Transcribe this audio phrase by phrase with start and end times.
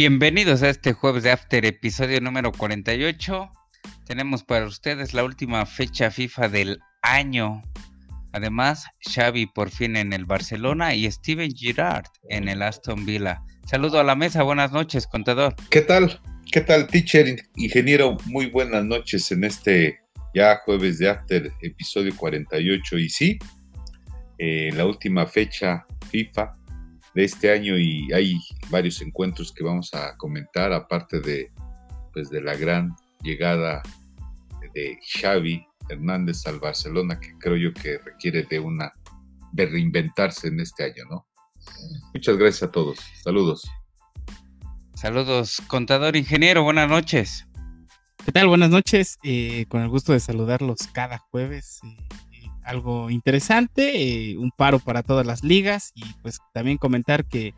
[0.00, 3.50] Bienvenidos a este jueves de After, episodio número 48.
[4.06, 7.62] Tenemos para ustedes la última fecha FIFA del año.
[8.32, 13.42] Además, Xavi por fin en el Barcelona y Steven Girard en el Aston Villa.
[13.66, 15.56] Saludo a la mesa, buenas noches, contador.
[15.68, 16.20] ¿Qué tal?
[16.52, 18.18] ¿Qué tal, teacher, ingeniero?
[18.26, 19.98] Muy buenas noches en este
[20.32, 22.98] ya jueves de After, episodio 48.
[22.98, 23.38] Y sí,
[24.38, 26.52] eh, la última fecha FIFA
[27.14, 28.38] de este año y hay
[28.70, 31.50] varios encuentros que vamos a comentar, aparte de,
[32.12, 33.82] pues, de la gran llegada
[34.74, 38.92] de Xavi Hernández al Barcelona, que creo yo que requiere de una
[39.52, 41.26] de reinventarse en este año, ¿no?
[42.14, 42.98] Muchas gracias a todos.
[43.22, 43.68] Saludos.
[44.94, 47.46] Saludos, contador ingeniero, buenas noches.
[48.24, 48.48] ¿Qué tal?
[48.48, 49.18] Buenas noches.
[49.22, 51.80] Eh, con el gusto de saludarlos cada jueves.
[51.84, 51.96] Eh,
[52.62, 57.54] algo interesante, un paro para todas las ligas y pues también comentar que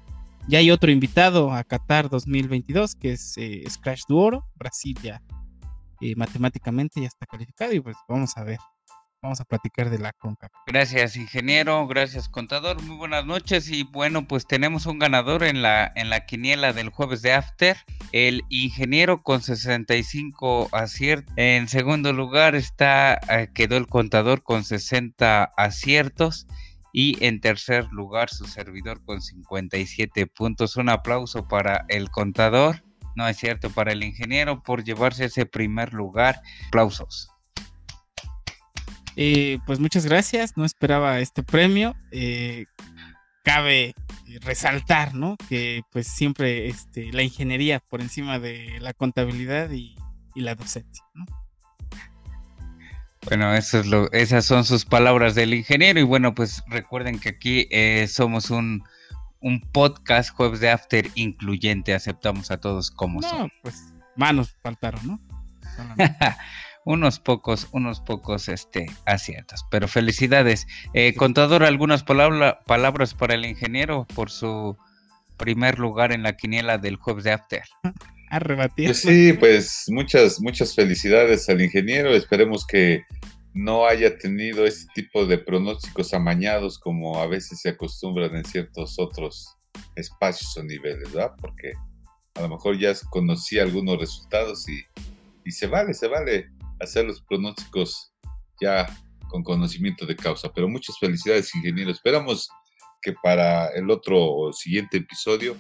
[0.49, 3.37] ya hay otro invitado a Qatar 2022 que es
[3.69, 4.47] Scratch Duoro.
[4.57, 5.23] Brasil ya
[6.17, 8.59] matemáticamente ya está calificado y pues vamos a ver
[9.23, 10.63] vamos a platicar de la CONCACAF.
[10.67, 12.83] Gracias, ingeniero, gracias, contador.
[12.83, 16.89] Muy buenas noches y bueno, pues tenemos un ganador en la en la quiniela del
[16.89, 17.77] jueves de After,
[18.13, 21.33] el ingeniero con 65 aciertos.
[21.37, 26.47] En segundo lugar está eh, quedó el contador con 60 aciertos.
[26.93, 30.77] Y en tercer lugar, su servidor con 57 puntos.
[30.77, 32.83] Un aplauso para el contador.
[33.15, 36.41] No es cierto, para el ingeniero por llevarse ese primer lugar.
[36.67, 37.30] Aplausos.
[39.17, 41.95] Eh, pues muchas gracias, no esperaba este premio.
[42.11, 42.65] Eh,
[43.43, 43.95] cabe
[44.43, 45.37] resaltar, ¿no?
[45.49, 49.97] Que pues siempre este, la ingeniería por encima de la contabilidad y,
[50.37, 51.27] la docencia, ¿no?
[53.27, 57.29] Bueno, eso es lo, esas son sus palabras del ingeniero y bueno, pues recuerden que
[57.31, 58.83] aquí eh, somos un,
[59.41, 65.21] un, podcast jueves de after incluyente, aceptamos a todos como no, Pues manos faltaron, ¿no?
[66.85, 69.65] unos pocos, unos pocos este, aciertos.
[69.71, 70.67] Pero felicidades.
[70.95, 74.77] Eh, contador, algunas palabras para el ingeniero por su
[75.37, 77.63] primer lugar en la quiniela del jueves de After.
[78.31, 78.89] Arrebatido.
[78.89, 82.15] Pues sí, pues muchas, muchas felicidades al ingeniero.
[82.15, 83.05] Esperemos que
[83.53, 88.99] no haya tenido este tipo de pronósticos amañados como a veces se acostumbran en ciertos
[88.99, 89.57] otros
[89.97, 91.33] espacios o niveles, ¿verdad?
[91.41, 91.73] Porque
[92.35, 94.85] a lo mejor ya conocí algunos resultados y,
[95.45, 98.13] y se vale, se vale hacer los pronósticos
[98.61, 98.87] ya
[99.29, 100.53] con conocimiento de causa.
[100.53, 101.91] Pero muchas felicidades, ingeniero.
[101.91, 102.49] Esperamos
[103.03, 105.57] que para el otro siguiente episodio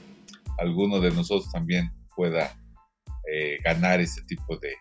[0.59, 2.55] alguno de nosotros también pueda
[3.33, 4.75] eh, ganar ese tipo de,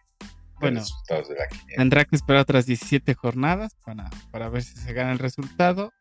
[0.59, 1.77] resultados de la quiniela.
[1.77, 5.93] Tendrá que esperar otras 17 jornadas para, para ver si se gana el resultado.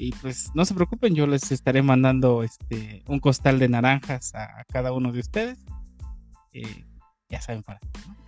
[0.00, 4.64] Y pues no se preocupen, yo les estaré mandando este un costal de naranjas a,
[4.72, 5.58] cada uno de ustedes.
[6.52, 6.84] Eh,
[7.28, 8.27] ya saben para qué, ¿no?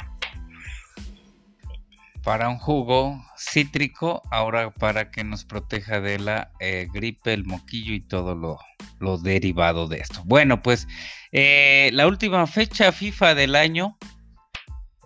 [2.23, 7.95] Para un jugo cítrico, ahora para que nos proteja de la eh, gripe, el moquillo
[7.95, 10.23] y todo lo, derivado de esto.
[10.25, 10.87] Bueno, pues
[11.33, 13.97] eh, la última fecha FIFA del año,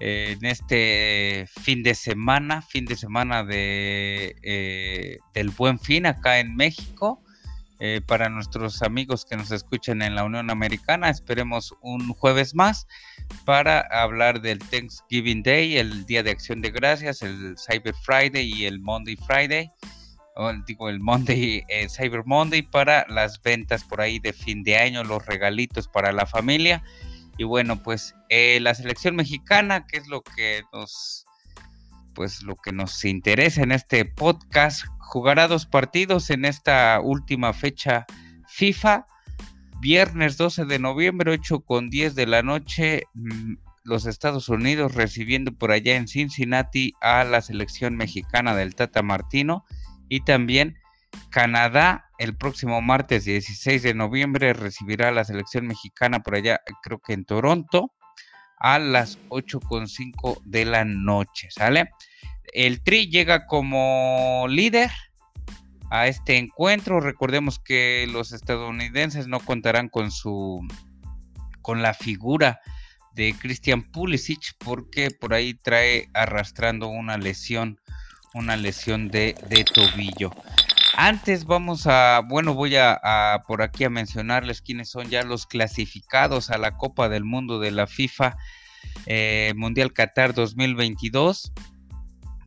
[0.01, 6.57] eh, en este fin de semana, fin de semana de, del buen fin acá en
[6.57, 7.24] México.
[7.81, 11.11] Eh, para nuestros amigos que nos escuchan en la Unión Americana.
[11.11, 12.87] Esperemos un jueves más
[13.45, 18.67] para hablar del Thanksgiving Day, el Día de Acción de Gracias, el Cyber Friday y
[18.67, 19.69] el Monday Friday.
[20.67, 25.03] Digo, el Monday, eh, Cyber Monday para las ventas por ahí de fin de año,
[25.03, 26.83] los regalitos para la familia.
[27.39, 31.25] Y bueno, pues eh, la selección mexicana, que es lo que nos
[32.15, 38.07] pues lo que nos interesa en este podcast, jugará dos partidos en esta última fecha
[38.49, 39.07] FIFA.
[39.81, 45.53] Viernes 12 de noviembre, 8 con 10 de la noche, mm, los Estados Unidos recibiendo
[45.53, 49.65] por allá en Cincinnati a la selección mexicana del Tata Martino
[50.09, 50.79] y también
[51.31, 56.99] Canadá el próximo martes 16 de noviembre recibirá a la selección mexicana por allá, creo
[56.99, 57.93] que en Toronto
[58.65, 61.91] a las 8.5 de la noche, ¿sale?
[62.55, 64.91] El Tri llega como líder
[65.91, 66.99] a este encuentro.
[67.01, 70.67] Recordemos que los estadounidenses no contarán con su
[71.61, 72.61] con la figura
[73.15, 77.79] de Christian Pulisic porque por ahí trae arrastrando una lesión,
[78.33, 80.31] una lesión de, de tobillo.
[80.97, 86.51] Antes vamos a, bueno, voy a, por aquí a mencionarles quiénes son ya los clasificados
[86.51, 88.37] a la Copa del Mundo de la FIFA
[89.07, 91.53] eh, Mundial Qatar 2022.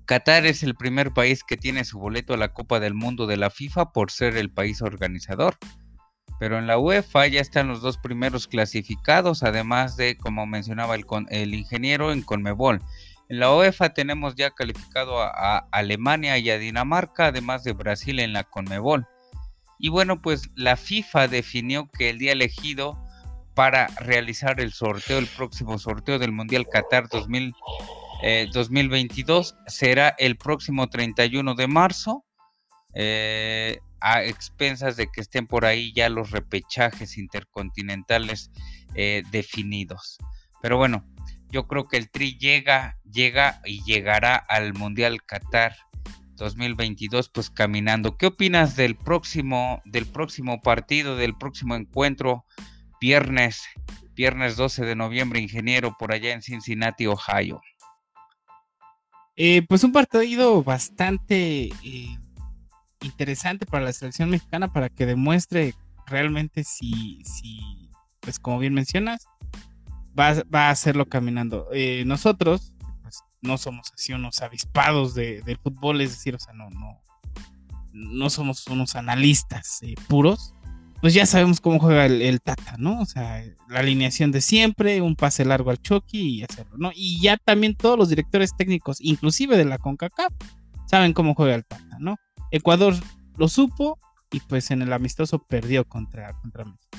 [0.05, 3.35] Qatar es el primer país que tiene su boleto a la Copa del Mundo de
[3.35, 5.57] la FIFA por ser el país organizador.
[6.39, 11.05] Pero en la UEFA ya están los dos primeros clasificados, además de, como mencionaba el,
[11.29, 12.81] el ingeniero, en Conmebol.
[13.29, 18.33] En la UEFA tenemos ya calificado a, Alemania y a Dinamarca, además de Brasil en
[18.33, 19.05] la Conmebol.
[19.79, 22.97] Y bueno, pues la FIFA definió que el día elegido
[23.53, 30.87] para realizar el sorteo, el próximo sorteo del Mundial Qatar 2022 eh, será el próximo
[30.87, 32.23] 31 de marzo.
[32.93, 38.51] Eh, a expensas de que estén por ahí ya los repechajes intercontinentales
[38.95, 40.17] eh, definidos.
[40.61, 41.05] Pero bueno,
[41.49, 45.75] yo creo que el Tri llega, llega y llegará al Mundial Qatar
[46.35, 48.17] 2022 pues caminando.
[48.17, 52.45] ¿Qué opinas del próximo del próximo partido, del próximo encuentro
[52.99, 53.63] viernes
[54.13, 57.61] viernes 12 de noviembre, ingeniero por allá en Cincinnati, Ohio?
[59.35, 62.17] Eh, pues un partido bastante eh,
[63.01, 65.75] interesante para la selección mexicana para que demuestre
[66.07, 69.27] realmente si, si pues como bien mencionas,
[70.17, 71.67] va, va a hacerlo caminando.
[71.73, 76.53] Eh, nosotros, pues no somos así unos avispados de, del fútbol, es decir, o sea,
[76.53, 77.01] no, no,
[77.93, 80.53] no somos unos analistas eh, puros.
[80.99, 82.99] Pues ya sabemos cómo juega el, Tata, ¿no?
[82.99, 86.91] O sea, la alineación de siempre, un pase largo al Chucky y hacerlo, ¿no?
[86.95, 90.33] Y ya también todos los directores técnicos, inclusive de la CONCACAF,
[90.87, 92.15] saben cómo juega el Tata, ¿no?
[92.49, 92.95] Ecuador
[93.37, 93.99] lo supo
[94.31, 96.97] y pues en el amistoso perdió contra, contra México.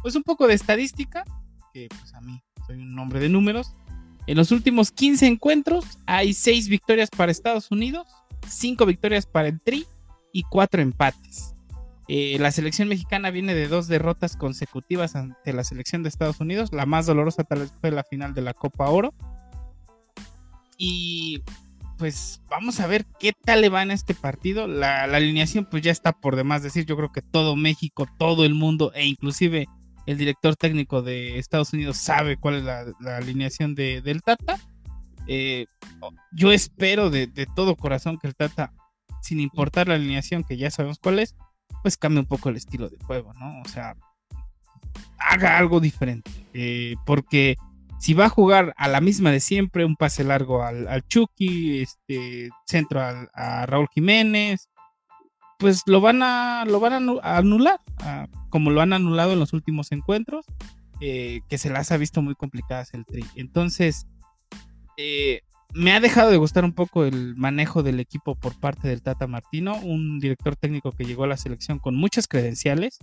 [0.00, 1.24] Pues un poco de estadística,
[1.74, 3.74] que pues a mí soy un hombre de números.
[4.26, 8.06] En los últimos 15 encuentros hay 6 victorias para Estados Unidos,
[8.48, 9.84] 5 victorias para el Tri
[10.32, 11.54] y 4 empates.
[12.06, 16.72] Eh, la selección mexicana viene de dos derrotas consecutivas ante la selección de Estados Unidos.
[16.72, 19.12] La más dolorosa tal vez fue la final de la Copa Oro.
[20.76, 21.42] Y
[21.98, 24.66] pues vamos a ver qué tal le va en este partido.
[24.66, 28.54] La, alineación pues ya está por demás decir, yo creo que todo México, todo el
[28.54, 29.66] mundo e inclusive
[30.06, 34.58] el director técnico de Estados Unidos sabe cuál es la, alineación de, del Tata.
[35.26, 35.66] Eh,
[36.32, 38.72] yo espero de, todo corazón que el Tata,
[39.22, 41.34] sin importar la alineación que ya sabemos cuál es,
[41.82, 43.60] pues cambie un poco el estilo de juego, ¿no?
[43.60, 43.96] O sea,
[45.18, 46.30] haga algo diferente.
[46.52, 47.56] Eh, porque
[47.98, 51.80] si va a jugar a la misma de siempre, un pase largo al, al Chucky,
[51.80, 54.68] este, centro a Raúl Jiménez,
[55.64, 57.80] pues lo van a, lo van a anular,
[58.50, 60.44] como lo han anulado en los últimos encuentros,
[61.00, 63.24] eh, que se las ha visto muy complicadas el tri.
[63.34, 64.06] Entonces,
[64.98, 65.40] eh,
[65.72, 69.26] me ha dejado de gustar un poco el manejo del equipo por parte del Tata
[69.26, 72.98] Martino, un director técnico que llegó a la selección con muchas credenciales,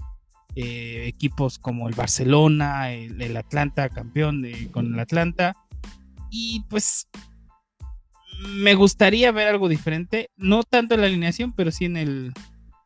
[0.55, 5.55] eh, equipos como el Barcelona, el, Atlanta, campeón con el Atlanta.
[6.29, 7.07] Y pues
[8.49, 12.33] me gustaría ver algo diferente, no tanto en la alineación, pero sí en el,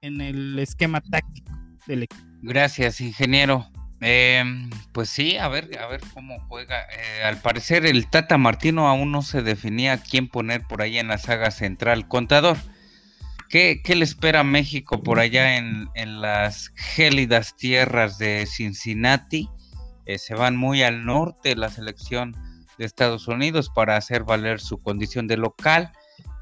[0.06, 1.52] en el esquema táctico
[1.88, 2.24] del equipo.
[2.42, 3.70] Gracias, ingeniero.
[4.02, 6.82] Em, pues sí, a ver, a ver cómo juega.
[6.82, 11.08] Eh, al parecer el Tata Martino aún no se definía quién poner por ahí en
[11.08, 12.08] la saga central.
[12.08, 12.58] Contador,
[13.50, 15.88] ¿Qué, le espera a México por allá en,
[16.22, 19.50] las gélidas tierras de Cincinnati?
[20.06, 22.36] Eh, se van muy al norte la selección
[22.78, 25.94] de Estados Unidos para hacer valer su condición de local,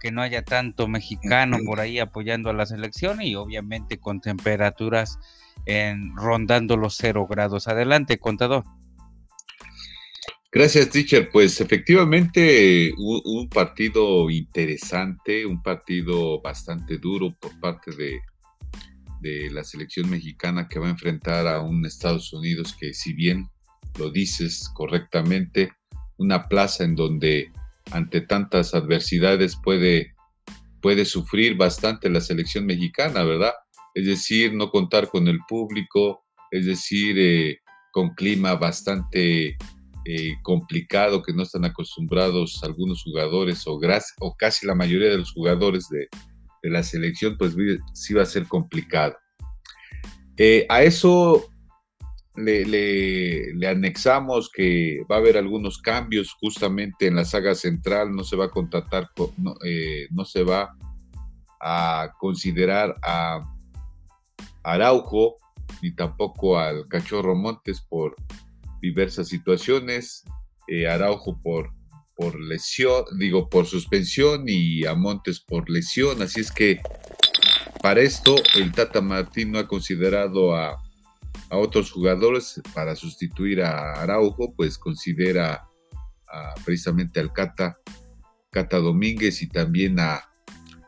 [0.03, 5.17] que no haya tanto mexicano por ahí apoyando a la selección y obviamente con temperaturas
[5.65, 7.69] en, rondando los cero grados.
[7.69, 8.65] Adelante, contador.
[10.51, 11.29] Gracias, teacher.
[11.31, 18.19] Pues efectivamente un, partido interesante, un partido bastante duro por parte de,
[19.21, 23.47] de, la selección mexicana que va a enfrentar a un Estados Unidos que si bien
[23.97, 25.71] lo dices correctamente,
[26.17, 27.53] una plaza en donde
[27.93, 30.15] ante tantas adversidades puede,
[30.81, 33.53] puede sufrir bastante la selección mexicana, ¿verdad?
[33.93, 37.59] Es decir, no contar con el público, es decir, eh,
[37.91, 39.55] con clima bastante
[40.05, 45.87] eh, complicado que no están acostumbrados algunos jugadores o, casi la mayoría de los jugadores
[45.89, 46.07] de,
[46.63, 47.55] la selección, pues
[47.93, 49.17] sí va a ser complicado.
[50.37, 51.52] Eh, a eso
[52.35, 58.35] le, anexamos que va a haber algunos cambios justamente en la saga central, no se
[58.35, 60.75] va a contratar, no, eh, no se va
[61.61, 63.41] a considerar a
[64.63, 65.37] Araujo
[65.81, 68.15] ni tampoco al Cachorro Montes por
[68.81, 70.23] diversas situaciones,
[70.67, 71.71] eh, Araujo por,
[72.15, 76.81] por lesión, digo, por suspensión y a Montes por lesión, así es que
[77.81, 80.81] para esto el Tata Martín no ha considerado a,
[81.57, 85.67] otros jugadores para sustituir a Araujo, pues considera
[86.65, 87.77] precisamente al Cata,
[88.49, 90.23] Cata Domínguez y también a,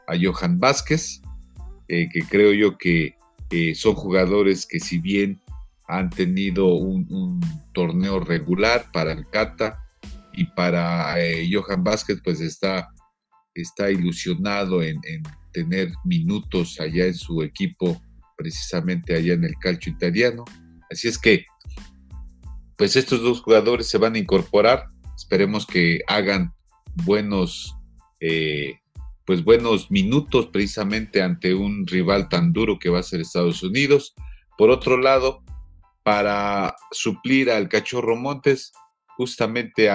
[0.07, 1.22] a Johan Vázquez,
[1.88, 3.15] eh, que creo yo que
[3.51, 5.41] eh, son jugadores que si bien
[5.88, 7.39] han tenido un,
[7.74, 9.84] torneo regular para el Cata
[10.31, 12.88] y para eh, Johan Vázquez pues está,
[13.53, 15.01] está ilusionado en,
[15.51, 18.01] tener minutos allá en su equipo,
[18.36, 20.46] precisamente allá en el calcio italiano.
[20.92, 21.46] Así es que
[22.77, 26.54] pues estos dos jugadores se van a incorporar, esperemos que hagan
[27.06, 27.74] buenos
[28.20, 28.80] eh,
[29.25, 34.13] pues buenos minutos precisamente ante un rival tan duro que va a ser Estados Unidos.
[34.58, 35.44] Por otro lado,
[36.04, 38.72] para suplir al Cachorro Montes,
[39.18, 39.89] justamente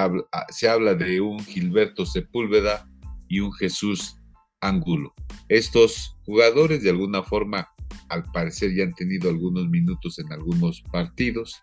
[0.48, 2.88] se habla de un Gilberto Sepúlveda
[3.28, 4.16] y un Jesús
[4.60, 5.14] Angulo.
[5.48, 7.68] Estos jugadores de alguna forma,
[8.10, 11.62] al parecer, ya han tenido algunos minutos en algunos partidos.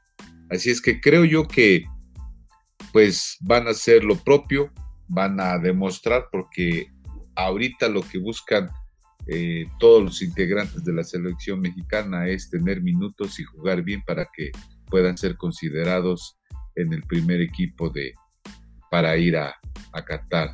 [0.50, 1.86] Así es que creo yo que
[2.94, 4.72] pues van a hacer lo propio,
[5.08, 6.88] van a demostrar porque
[7.36, 8.70] ahorita lo que buscan
[9.28, 14.28] eh, todos los integrantes de la selección mexicana es tener minutos y jugar bien para
[14.34, 14.52] que
[14.90, 16.38] puedan ser considerados
[16.76, 18.14] en el primer equipo de
[18.90, 19.54] para ir a,
[19.92, 20.52] a Qatar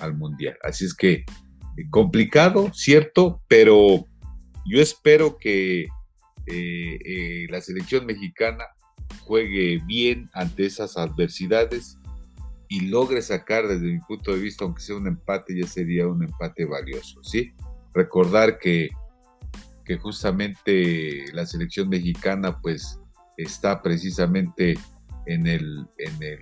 [0.00, 0.56] al mundial.
[0.64, 1.24] Así es que eh,
[1.90, 4.04] complicado, cierto, pero
[4.68, 5.88] yo espero que
[6.46, 8.64] eh, la selección mexicana
[9.24, 11.98] juegue bien ante esas adversidades
[12.68, 16.22] y logre sacar desde mi punto de vista, aunque sea un empate, ya sería un
[16.22, 17.52] empate valioso, ¿sí?
[17.94, 18.90] Recordar que,
[19.84, 23.00] que justamente la selección mexicana pues
[23.38, 24.78] está precisamente
[25.26, 26.40] en el, en el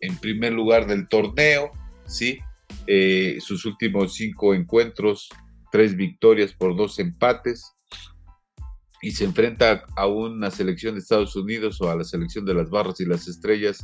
[0.00, 1.70] en primer lugar del torneo,
[2.06, 2.40] ¿sí?
[2.86, 5.28] Eh, sus últimos cinco encuentros,
[5.70, 7.74] tres victorias por dos empates,
[9.02, 12.68] y se enfrenta a una selección de Estados Unidos o a la selección de las
[12.70, 13.82] barras y las estrellas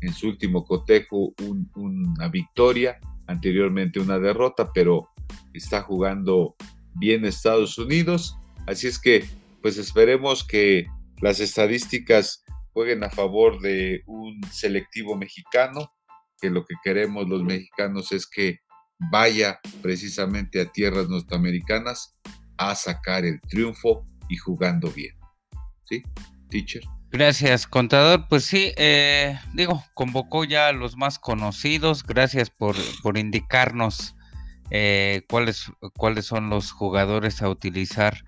[0.00, 1.34] en su último cotejo
[1.74, 5.08] una victoria, anteriormente una derrota, pero
[5.52, 6.56] está jugando
[6.94, 8.36] bien Estados Unidos.
[8.66, 9.24] Así es que,
[9.62, 10.86] pues esperemos que
[11.20, 15.92] las estadísticas jueguen a favor de un selectivo mexicano,
[16.40, 18.60] que lo que queremos los mexicanos es que
[18.98, 22.18] vaya precisamente a tierras norteamericanas
[22.56, 25.14] a sacar el triunfo y jugando bien.
[25.84, 26.02] ¿Sí,
[26.48, 26.82] teacher?
[27.10, 28.26] Gracias, contador.
[28.28, 32.02] Pues sí, eh, digo, convocó ya a los más conocidos.
[32.02, 34.16] Gracias por, por indicarnos
[34.70, 38.24] eh, cuáles, cuáles son los jugadores a utilizar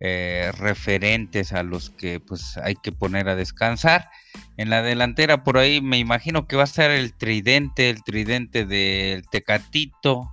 [0.00, 4.08] eh, referentes a los que pues hay que poner a descansar.
[4.56, 8.66] En la delantera por ahí me imagino que va a estar el tridente, el tridente
[8.66, 10.30] del Tecatito,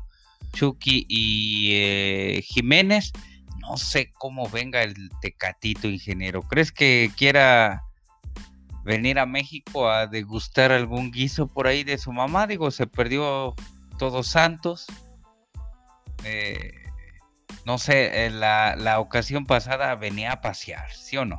[0.54, 3.12] Chucky y Jiménez.
[3.60, 6.42] No sé cómo venga el Tecatito, ingeniero.
[6.42, 7.82] ¿Crees que quiera
[8.84, 12.48] venir a México a degustar algún guiso por ahí de su mamá.
[12.48, 13.56] Digo, se perdió
[13.98, 14.86] Todos Santos.
[16.24, 16.83] Eh,
[17.66, 21.38] no sé, la, la, ocasión pasada venía a pasear, ¿sí o no?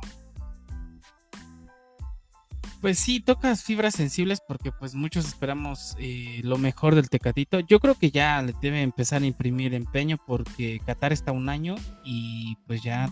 [2.81, 7.59] Pues sí, tocas fibras sensibles porque pues muchos esperamos eh, lo mejor del Tecatito.
[7.59, 11.75] Yo creo que ya le debe empezar a imprimir empeño porque Qatar está un año
[12.03, 13.09] y pues ya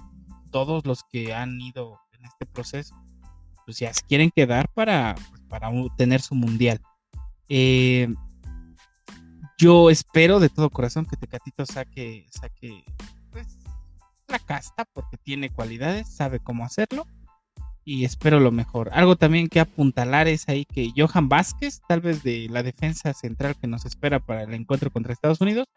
[0.51, 2.95] todos los que han ido en este proceso
[3.65, 6.79] pues ya se quieren quedar para, pues, para tener su mundial.
[7.49, 8.13] Eh,
[9.57, 12.83] yo espero de todo corazón que Tecatito saque, saque
[13.31, 13.47] pues,
[14.27, 17.05] la casta porque tiene cualidades, sabe cómo hacerlo
[17.85, 18.89] y espero lo mejor.
[18.93, 23.55] Algo también que apuntalar es ahí que Johan Vázquez, tal vez de la defensa central
[23.59, 25.67] que nos espera para el encuentro contra Estados Unidos,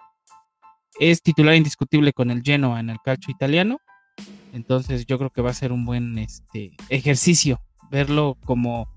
[0.99, 3.79] es titular indiscutible con el Genoa en el calcio italiano.
[4.53, 8.89] Entonces yo creo que va a ser un buen este, ejercicio verlo como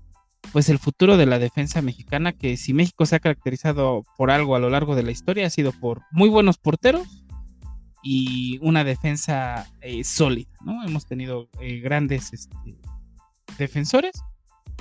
[0.52, 4.56] pues el futuro de la defensa mexicana, que si México se ha caracterizado por algo
[4.56, 7.24] a lo largo de la historia, ha sido por muy buenos porteros
[8.02, 10.82] y una defensa eh, sólida, ¿no?
[10.84, 12.56] Hemos tenido eh, grandes este,
[13.58, 14.22] defensores,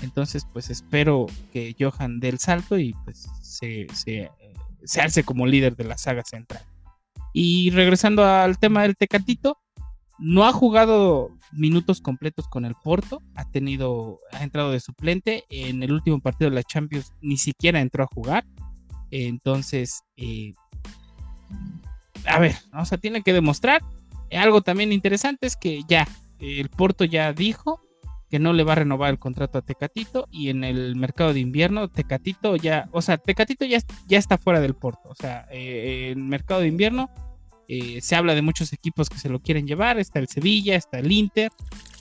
[0.02, 4.32] entonces pues espero que Johan dé el salto y pues se, se,
[4.84, 6.64] se alce como líder de la saga central.
[7.34, 9.60] Y regresando al tema del Tecatito,
[10.20, 15.44] no ha jugado minutos completos con el Porto, ha tenido, ha entrado de suplente.
[15.50, 18.46] En el último partido de la Champions ni siquiera entró a jugar.
[19.12, 20.54] Entonces, eh,
[22.26, 23.82] a ver, o sea, tiene que demostrar.
[24.32, 26.08] Algo también interesante es que ya,
[26.40, 27.82] el Porto ya dijo
[28.30, 31.40] que no le va a renovar el contrato a Tecatito y en el mercado de
[31.40, 36.12] invierno Tecatito ya, o sea, Tecatito ya, ya está fuera del Porto, o sea, eh,
[36.12, 37.10] el mercado de invierno
[37.72, 40.00] eh, se habla de muchos equipos que se lo quieren llevar.
[40.00, 41.52] Está el Sevilla, está el Inter.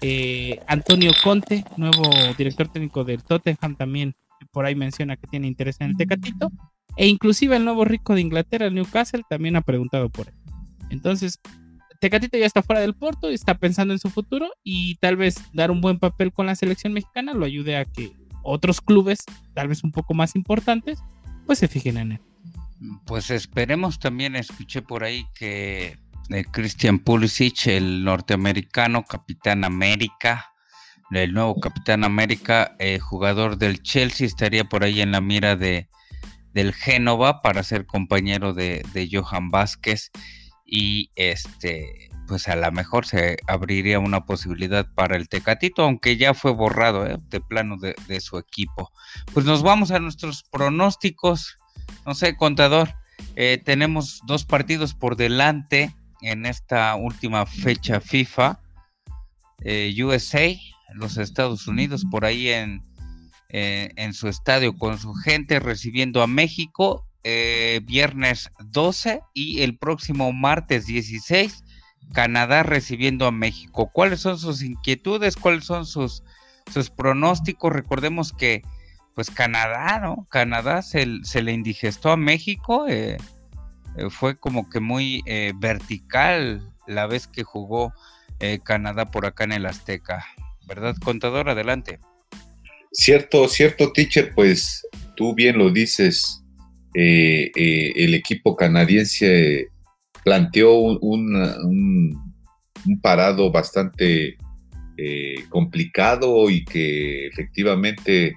[0.00, 2.02] Eh, Antonio Conte, nuevo
[2.38, 4.14] director técnico del Tottenham, también
[4.50, 6.50] por ahí menciona que tiene interés en el Tecatito.
[6.96, 10.34] E inclusive el nuevo rico de Inglaterra, el Newcastle, también ha preguntado por él.
[10.88, 11.38] Entonces,
[12.00, 15.70] Tecatito ya está fuera del Porto, está pensando en su futuro y tal vez dar
[15.70, 19.18] un buen papel con la selección mexicana lo ayude a que otros clubes,
[19.52, 20.98] tal vez un poco más importantes,
[21.44, 22.20] pues se fijen en él.
[23.06, 25.98] Pues esperemos también, escuché por ahí que
[26.30, 30.52] eh, Christian Pulisic, el norteamericano, capitán América,
[31.10, 35.88] el nuevo capitán América, eh, jugador del Chelsea, estaría por ahí en la mira de,
[36.52, 40.10] del Génova para ser compañero de, de Johan Vázquez
[40.64, 46.34] y este pues a lo mejor se abriría una posibilidad para el Tecatito, aunque ya
[46.34, 47.16] fue borrado ¿eh?
[47.30, 48.92] de plano de, su equipo.
[49.32, 51.56] Pues nos vamos a nuestros pronósticos.
[52.08, 52.94] No sé, contador,
[53.36, 58.58] eh, tenemos dos partidos por delante en esta última fecha FIFA.
[59.60, 60.54] Eh, USA,
[60.94, 62.82] los Estados Unidos, por ahí en,
[63.50, 70.32] en su estadio con su gente recibiendo a México eh, viernes 12 y el próximo
[70.32, 71.62] martes 16
[72.14, 73.90] Canadá recibiendo a México.
[73.92, 75.36] ¿Cuáles son sus inquietudes?
[75.36, 76.22] ¿Cuáles son sus,
[76.72, 77.70] sus pronósticos?
[77.70, 78.62] Recordemos que
[79.18, 80.28] pues Canadá, ¿no?
[80.30, 82.86] Canadá se, le indigestó a México.
[82.86, 83.16] Eh,
[83.96, 85.24] eh, fue como que muy
[85.56, 87.92] vertical la vez que jugó
[88.62, 90.24] Canadá por acá en el Azteca.
[90.68, 91.48] ¿Verdad, contador?
[91.48, 91.98] Adelante.
[92.92, 96.44] Cierto, cierto, teacher, pues tú bien lo dices.
[96.94, 99.68] Eh, eh, el equipo canadiense
[100.24, 102.34] planteó un,
[103.02, 104.36] parado bastante
[104.96, 108.36] eh, complicado y que efectivamente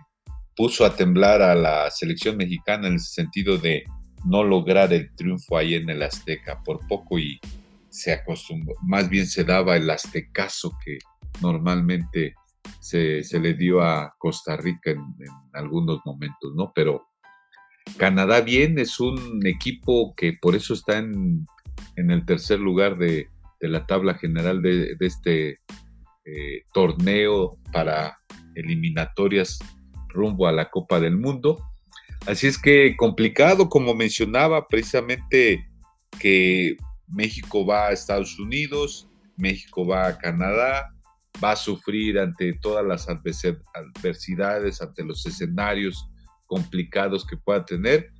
[0.62, 3.84] puso a temblar a la selección mexicana en el sentido de
[4.25, 7.40] no lograr el triunfo ahí en el Azteca por poco y
[7.90, 11.00] se acostumbró, más bien se daba el aztecaso que
[11.42, 12.36] normalmente
[12.79, 16.72] se, le dio a Costa Rica en, en, algunos momentos, ¿no?
[16.75, 17.07] Pero
[17.98, 21.48] Canadá bien, es un equipo que por eso está en,
[21.96, 23.29] el tercer lugar de,
[23.62, 25.57] la tabla general de, este
[26.24, 28.16] eh, torneo para
[28.53, 29.57] eliminatorias
[30.14, 31.60] rumbo a la Copa del Mundo.
[32.28, 35.68] Así es que complicado, como mencionaba, precisamente
[36.20, 40.94] que México va a Estados Unidos, México va a Canadá,
[41.44, 46.08] va a sufrir ante todas las adversidades, ante los escenarios
[46.46, 48.12] complicados que pueda tener,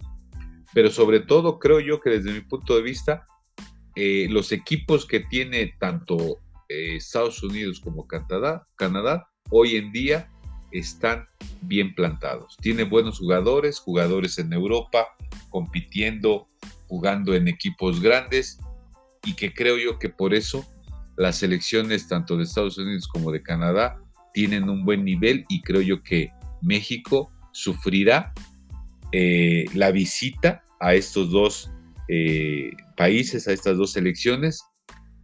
[0.74, 3.26] pero sobre todo creo yo que desde mi punto de vista,
[3.96, 10.32] eh, los equipos que tiene tanto eh, Estados Unidos como Canadá, Canadá, hoy en día
[10.72, 11.26] están
[11.62, 12.58] bien plantados.
[12.62, 15.08] Tiene buenos jugadores, jugadores en Europa,
[15.50, 16.48] compitiendo,
[16.88, 18.60] jugando en equipos grandes
[19.26, 20.66] y que creo yo que por eso
[21.18, 24.00] las selecciones tanto de Estados Unidos como de Canadá
[24.34, 26.32] tienen un buen nivel y creo yo que
[26.62, 28.34] México sufrirá
[29.12, 31.72] eh, la visita a estos dos
[32.08, 34.64] eh, países, a estas dos elecciones,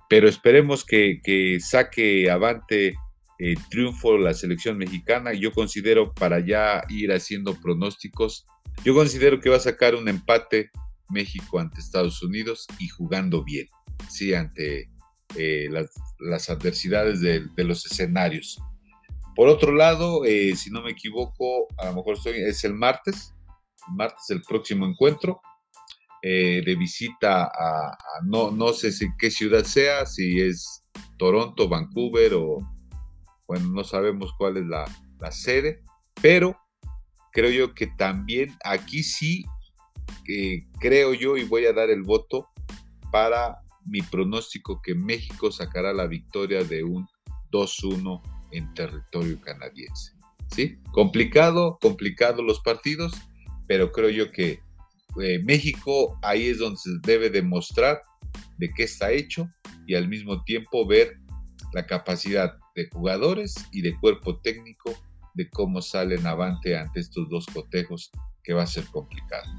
[0.10, 2.96] pero esperemos que, saque avante
[3.40, 5.34] el triunfo la selección mexicana.
[5.34, 8.46] Yo considero, para ya ir haciendo pronósticos,
[8.84, 10.72] yo considero que va a sacar un empate
[11.10, 13.68] México ante Estados Unidos y jugando bien,
[14.10, 14.90] sí, ante
[15.36, 15.68] eh,
[16.20, 18.60] las, adversidades de, los escenarios.
[19.36, 23.34] Por otro lado, eh, si no me equivoco, a lo mejor estoy, es el martes,
[23.90, 25.42] martes el próximo encuentro
[26.24, 30.84] eh, de visita a, no, no sé si qué ciudad sea, si es
[31.18, 32.58] Toronto, Vancouver o,
[33.48, 34.86] bueno, no sabemos cuál es la,
[35.32, 35.82] sede,
[36.22, 36.58] pero
[37.32, 39.46] creo yo que también aquí sí,
[40.28, 42.50] eh, creo yo y voy a dar el voto
[43.12, 47.08] para mi pronóstico que México sacará la victoria de un
[47.52, 50.12] 2-1 en territorio canadiense.
[50.52, 50.78] ¿Sí?
[50.92, 53.14] Complicado, complicado los partidos,
[53.68, 54.62] pero creo yo que
[55.22, 58.02] eh, México ahí es donde se debe demostrar
[58.58, 59.50] de qué está hecho
[59.86, 61.20] y al mismo tiempo ver
[61.74, 64.94] la capacidad de jugadores y de cuerpo técnico
[65.34, 68.12] de cómo salen avante ante estos dos cotejos
[68.44, 69.52] que va a ser complicado.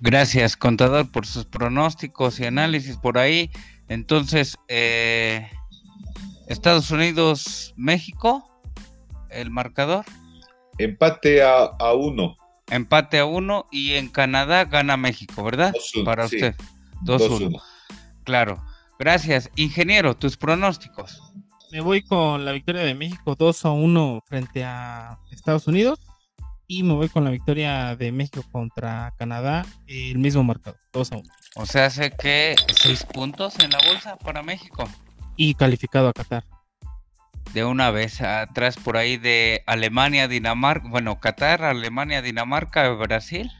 [0.00, 3.50] Gracias, contador, por sus pronósticos y análisis por ahí.
[3.88, 5.48] Entonces, eh,
[6.48, 8.50] Estados Unidos, México,
[9.30, 10.04] el marcador.
[10.78, 12.36] Empate a, uno.
[12.70, 15.72] Empate a uno y en Canadá gana México, ¿verdad?
[16.04, 16.56] Para usted.
[17.04, 17.62] 2-1.
[18.24, 18.64] Claro.
[18.98, 19.50] Gracias.
[19.56, 21.20] Ingeniero, tus pronósticos.
[21.72, 25.98] Me voy con la victoria de México 2 a 1 frente a Estados Unidos.
[26.66, 31.16] Y me voy con la victoria de México contra Canadá, el mismo marcador, 2 a
[31.16, 31.30] 1.
[31.56, 34.86] O sea, hace que 6 puntos en la bolsa para México
[35.36, 36.44] y calificado a Qatar.
[37.54, 43.50] De una vez atrás por ahí de Alemania, Dinamarca, bueno, Qatar, Alemania, Dinamarca, Brasil.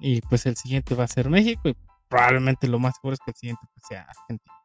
[0.00, 1.76] Y pues el siguiente va a ser México y
[2.08, 4.59] probablemente lo más seguro es que el siguiente pues, sea Argentina.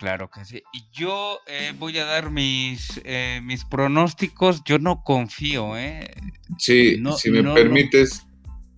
[0.00, 0.62] Claro que sí.
[0.94, 4.64] Yo eh, voy a dar mis, eh, mis pronósticos.
[4.64, 6.10] Yo no confío, ¿eh?
[6.56, 8.26] Sí, si me permites,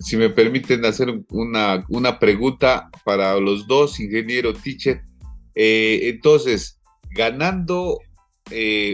[0.01, 5.05] si me permiten hacer una, una, pregunta para los dos, ingeniero teacher.
[5.55, 6.81] Eh, entonces,
[7.13, 8.01] ganando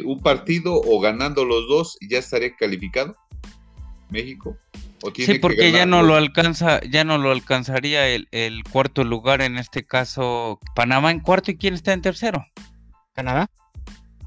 [0.04, 3.16] un partido o ganando los dos, ¿ya estaría calificado
[4.10, 4.54] México?
[5.14, 9.84] Sí, porque ya no lo alcanza, ya no lo alcanzaría el, cuarto lugar, en este
[9.84, 12.44] caso Panamá en cuarto y quién está en tercero.
[13.14, 13.50] Canadá.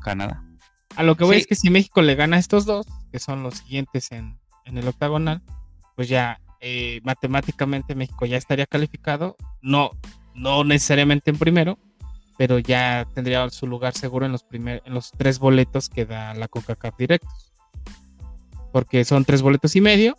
[0.03, 0.43] Canadá.
[0.95, 3.43] A lo que voy es que si México le gana a estos dos, que son
[3.43, 5.41] los siguientes en, el octagonal,
[5.95, 9.91] pues ya eh, matemáticamente México ya estaría calificado, no,
[10.34, 11.77] no necesariamente en primero,
[12.38, 16.34] pero ya tendría su lugar seguro en los primer, en los tres boletos que da
[16.34, 17.51] la CONCACAF directos.
[18.71, 20.15] Porque son tres boletos y medio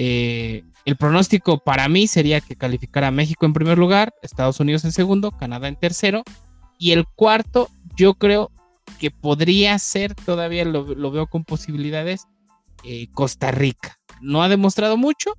[0.00, 4.92] eh, el pronóstico para mí sería que calificara México en primer lugar, Estados Unidos en
[4.92, 6.22] segundo, Canadá en tercero.
[6.78, 8.52] Y el cuarto, yo creo
[9.00, 12.28] que podría ser, todavía lo, veo con posibilidades,
[12.84, 13.98] eh, Costa Rica.
[14.20, 15.32] No ha demostrado mucho,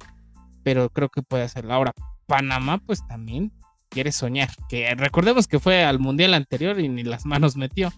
[0.61, 1.73] pero creo que puede hacerlo.
[1.73, 1.93] Ahora,
[2.27, 3.53] Panamá, pues también
[3.87, 4.49] quiere soñar.
[4.67, 7.93] Que recordemos que fue al mundial anterior y ni las manos metió.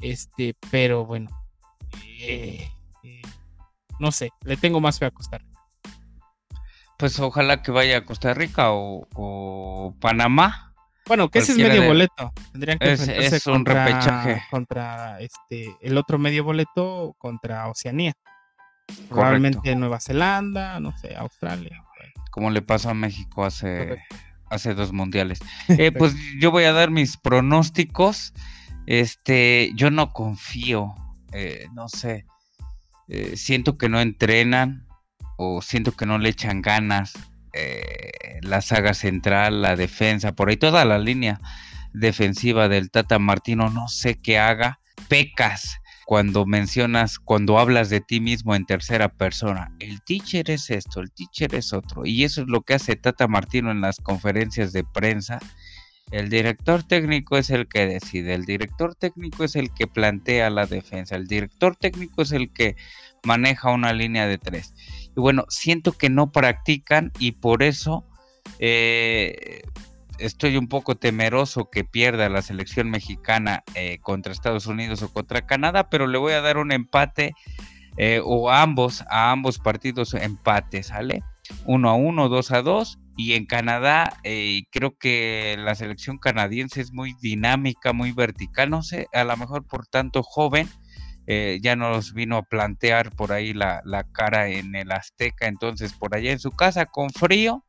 [0.00, 1.28] Este, pero bueno,
[2.22, 2.66] eh,
[3.98, 5.47] no sé, le tengo más fe a Costa Rica.
[6.98, 10.74] Pues ojalá que vaya a Costa Rica o, Panamá.
[11.06, 12.32] Bueno, que ese es medio boleto.
[12.50, 14.42] Tendrían que es, un repechaje.
[14.50, 18.14] Contra este, el otro medio boleto contra Oceanía.
[19.08, 21.84] Probablemente Nueva Zelanda, no sé, Australia.
[22.32, 24.02] Como le pasó a México hace,
[24.50, 25.38] hace dos mundiales.
[25.68, 28.34] Eh, pues yo voy a dar mis pronósticos.
[28.86, 30.96] Este, yo no confío,
[31.30, 32.26] eh, no sé.
[33.06, 34.87] Eh, siento que no entrenan
[35.38, 37.14] o siento que no le echan ganas
[37.54, 41.40] eh, la saga central, la defensa, por ahí toda la línea
[41.92, 48.20] defensiva del Tata Martino, no sé qué haga, pecas cuando mencionas, cuando hablas de ti
[48.20, 52.48] mismo en tercera persona, el teacher es esto, el teacher es otro, y eso es
[52.48, 55.38] lo que hace Tata Martino en las conferencias de prensa.
[56.10, 60.66] El director técnico es el que decide, el director técnico es el que plantea la
[60.66, 62.74] defensa, el director técnico es el que
[63.22, 64.74] maneja una línea de tres.
[65.18, 68.06] Y bueno, siento que no practican y por eso
[68.60, 69.62] eh,
[70.20, 75.44] estoy un poco temeroso que pierda la selección mexicana eh, contra Estados Unidos o contra
[75.44, 77.34] Canadá, pero le voy a dar un empate
[77.96, 81.24] eh, o ambos, a ambos partidos empate, ¿sale?
[81.64, 83.00] Uno a uno, dos a dos.
[83.16, 84.20] Y en Canadá
[84.70, 89.66] creo que la selección canadiense es muy dinámica, muy vertical, no sé, a lo mejor
[89.66, 90.68] por tanto joven,
[91.30, 96.16] eh, ya nos vino a plantear por ahí la, cara en el Azteca, entonces por
[96.16, 97.66] allá en su casa con frío,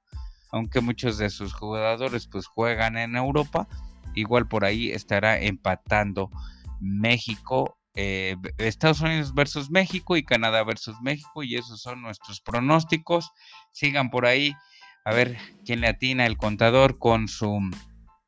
[0.50, 3.68] aunque muchos de sus jugadores pues juegan en Europa,
[4.16, 6.32] igual por ahí estará empatando
[6.80, 13.30] México, eh, Estados Unidos versus México y Canadá versus México y esos son nuestros pronósticos.
[13.74, 14.56] Sigan por ahí
[15.04, 17.60] a ver quién le atina el contador con su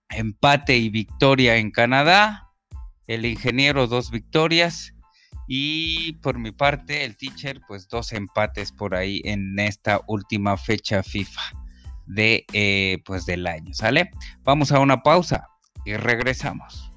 [0.10, 2.50] empate y victoria en Canadá.
[3.08, 4.94] El ingeniero dos victorias
[5.54, 11.04] y por mi parte, el teacher, pues dos empates por ahí en esta última fecha
[11.04, 11.42] FIFA
[12.06, 14.12] de eh, pues del año, ¿sale?
[14.46, 15.50] Vamos a una pausa
[15.84, 16.91] y regresamos.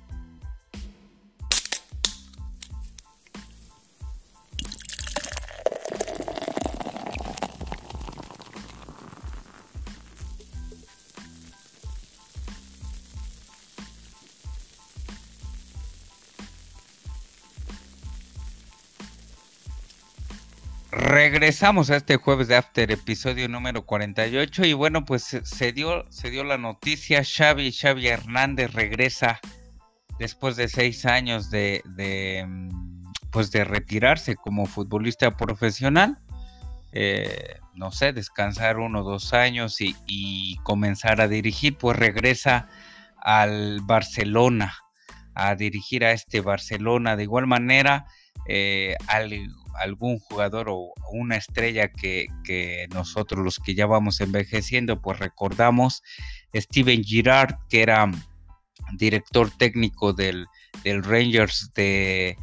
[21.25, 24.67] Regresamos a este jueves de After, episodio número 48.
[24.67, 27.23] Y bueno, pues se dio, se dio la noticia.
[27.25, 29.41] Xavi, Xavi Hernández regresa
[30.19, 31.83] después de seis años de,
[32.47, 36.19] mm, pues de retirarse como futbolista profesional.
[36.93, 42.69] Eh, no sé, descansar uno o dos años y, comenzar a dirigir, pues regresa
[43.17, 44.75] al Barcelona,
[45.35, 47.17] a dirigir a este Barcelona.
[47.17, 48.05] De igual manera,
[48.47, 48.95] eh,
[49.81, 52.29] algún jugador o una estrella que,
[52.93, 56.03] nosotros los que ya vamos envejeciendo, pues recordamos
[56.55, 58.11] Steven Girard, que era
[58.93, 60.47] director técnico del,
[60.85, 62.37] Rangers de,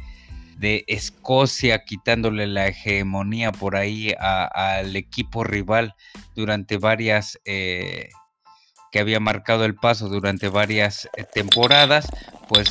[0.86, 5.94] Escocia, quitándole la hegemonía por ahí al equipo rival
[6.34, 7.38] durante varias...
[7.44, 8.10] Eh,
[8.92, 12.06] que había marcado el paso durante varias eh, temporadas,
[12.46, 12.70] pues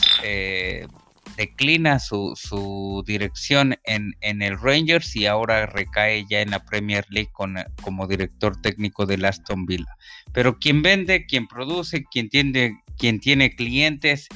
[1.41, 7.05] declina su, su dirección en, en, el Rangers y ahora recae ya en la Premier
[7.09, 9.97] League con, como director técnico del Aston Villa.
[10.33, 14.27] Pero quien vende, quien produce, quien tiene, tiene clientes,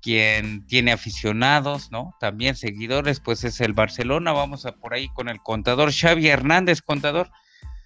[0.00, 2.14] quien tiene aficionados, ¿no?
[2.20, 4.32] También seguidores, pues es el Barcelona.
[4.32, 7.30] Vamos a por ahí con el contador Xavi Hernández, contador.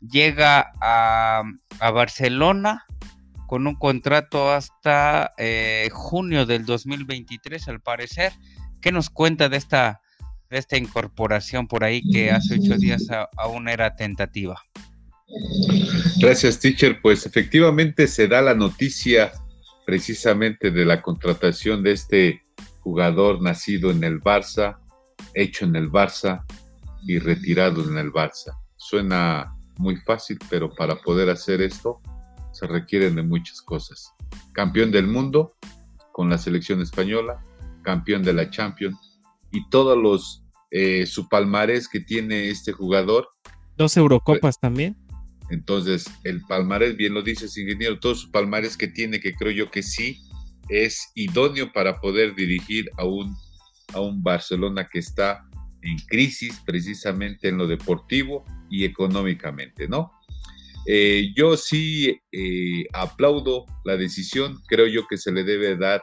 [0.00, 1.42] Llega a,
[1.80, 2.86] Barcelona
[3.48, 8.34] con un contrato hasta eh, junio del 2023, al parecer.
[8.82, 10.02] ¿Qué nos cuenta de esta,
[10.50, 13.06] de esta incorporación por ahí que hace ocho días
[13.38, 14.62] aún era tentativa?
[16.18, 17.00] Gracias, teacher.
[17.00, 19.32] Pues efectivamente se da la noticia
[19.86, 22.42] precisamente de la contratación de este
[22.80, 24.76] jugador nacido en el Barça,
[25.32, 26.44] hecho en el Barça
[27.06, 28.58] y retirado en el Barça.
[28.76, 32.02] Suena muy fácil, pero para poder hacer esto
[32.58, 34.12] se requieren de muchas cosas.
[34.52, 35.54] Campeón del mundo
[36.12, 37.40] con la selección española,
[37.82, 39.20] campeón de la Champions
[39.52, 43.28] y todos los eh, su palmarés que tiene este jugador.
[43.76, 44.96] Dos Eurocopas también.
[45.50, 49.70] Entonces, el palmarés, bien lo dices, ingeniero, todos sus palmarés que tiene, que creo yo
[49.70, 50.20] que sí
[50.68, 53.34] es idóneo para poder dirigir a un,
[53.94, 55.48] a un Barcelona que está
[55.80, 60.12] en crisis precisamente en lo deportivo y económicamente, ¿no?
[60.90, 66.02] Eh, yo sí eh, aplaudo la decisión, creo yo que se le debe dar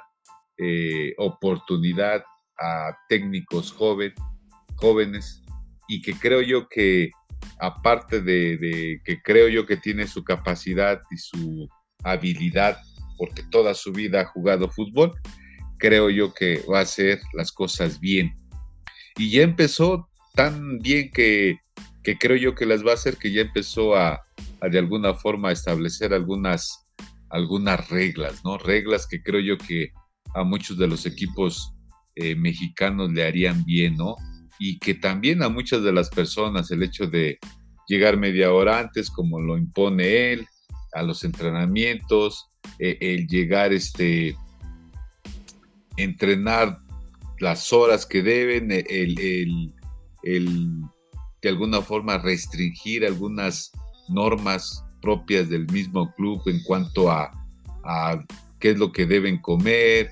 [0.60, 2.24] eh, oportunidad
[2.60, 5.42] a técnicos jóvenes
[5.88, 7.10] y que creo yo que
[7.58, 11.68] aparte de, que creo yo que tiene su capacidad y su
[12.04, 12.78] habilidad,
[13.18, 15.20] porque toda su vida ha jugado fútbol,
[15.80, 18.36] creo yo que va a hacer las cosas bien.
[19.18, 21.58] Y ya empezó tan bien que,
[22.18, 24.22] creo yo que las va a hacer, que ya empezó a,
[24.62, 26.86] de alguna forma a establecer algunas,
[27.30, 28.58] algunas reglas, ¿no?
[28.58, 29.92] Reglas que creo yo que
[30.34, 31.74] a muchos de los equipos
[32.16, 34.16] eh, mexicanos le harían bien, ¿no?
[34.60, 37.40] y que también a muchas de las personas el hecho de
[37.88, 40.48] llegar media hora antes, como lo impone él,
[40.94, 44.36] a los entrenamientos, eh, el llegar, este,
[45.98, 46.80] entrenar
[47.40, 49.74] las horas que deben, el,
[51.46, 53.72] de alguna forma restringir algunas
[54.10, 57.32] normas propias del mismo club en cuanto a,
[58.60, 60.10] qué es lo que deben comer,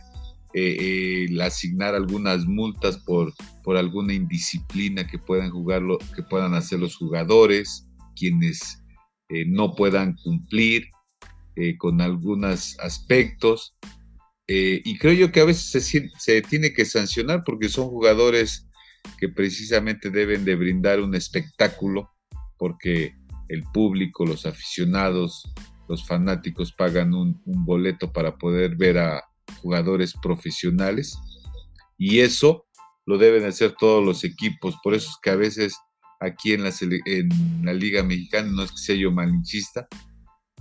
[0.53, 6.95] eh, asignar algunas multas por, por alguna indisciplina que puedan jugarlo, que puedan hacer los
[6.95, 8.83] jugadores, quienes
[9.29, 10.85] eh, no puedan cumplir
[11.55, 13.75] eh, con algunos aspectos.
[14.47, 18.67] y creo yo que a veces se, se, tiene que sancionar porque son jugadores
[19.17, 22.11] que precisamente deben de brindar un espectáculo
[22.57, 23.15] porque
[23.49, 25.51] el público, los aficionados,
[25.87, 29.23] los fanáticos pagan un boleto para poder ver a,
[29.61, 31.17] jugadores profesionales
[31.97, 32.65] y eso
[33.05, 34.75] lo deben hacer todos los equipos.
[34.83, 35.75] Por eso es que a veces
[36.19, 36.71] aquí en la,
[37.05, 37.29] en
[37.63, 39.87] la Liga Mexicana, no es que sea yo malinchista,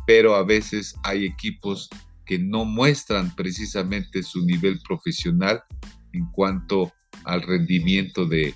[0.06, 1.88] pero a veces hay equipos
[2.24, 5.62] que no muestran precisamente su nivel profesional
[6.12, 6.92] en cuanto
[7.24, 8.54] al rendimiento de,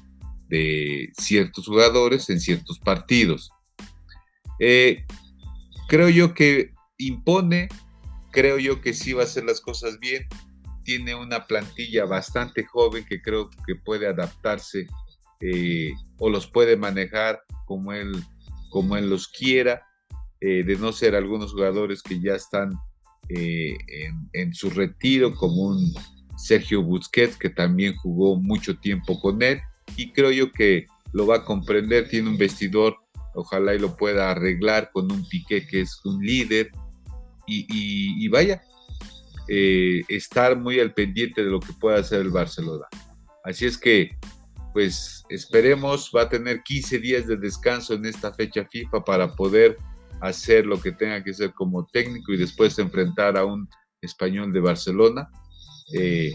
[1.19, 3.51] ciertos jugadores en ciertos partidos.
[4.61, 5.05] Eh,
[5.89, 7.69] creo yo que impone
[8.37, 10.27] creo yo que sí va a hacer las cosas bien.
[10.85, 14.87] Tiene una plantilla bastante joven que creo que puede adaptarse
[15.41, 18.13] eh, o los puede manejar como él,
[18.69, 19.87] como él los quiera,
[20.43, 22.75] eh, de no ser algunos jugadores que ya están
[23.31, 23.75] eh,
[24.35, 25.95] en, su retiro, como un
[26.37, 29.61] Sergio Busquets, que también jugó mucho tiempo con él,
[29.97, 32.97] y creo yo que lo va a comprender, tiene un vestidor,
[33.35, 36.71] ojalá y lo pueda arreglar con un Piqué que es un líder,
[37.49, 38.63] y, vaya,
[39.49, 42.87] eh, estar muy al pendiente de lo que pueda hacer el Barcelona.
[43.45, 44.11] Así es que,
[44.73, 49.77] pues esperemos, va a tener 15 días de descanso en esta fecha FIFA para poder
[50.21, 53.69] hacer lo que tenga que hacer como técnico y después enfrentar a un
[54.01, 55.31] español de Barcelona.
[55.93, 56.35] Eh,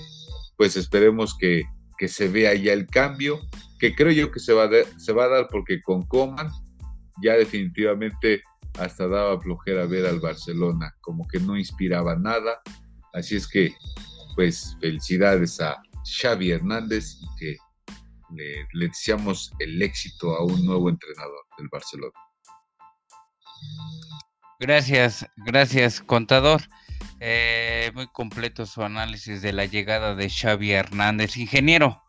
[0.58, 1.64] pues esperemos que,
[1.98, 3.40] que, se vea ya el cambio,
[3.80, 6.50] que creo yo que se va, se va a dar porque con Coman
[7.22, 8.44] ya definitivamente
[8.80, 12.62] hasta daba flojera ver al Barcelona, como que no inspiraba nada.
[13.14, 13.74] Así es que,
[14.36, 17.58] pues, felicidades a Xavi Hernández y que
[18.34, 22.14] le, deseamos el éxito a un nuevo entrenador del Barcelona.
[24.60, 26.62] Gracias, gracias, contador.
[27.20, 31.38] Eh, muy completo su análisis de la llegada de Xavi Hernández.
[31.38, 32.02] Ingeniero,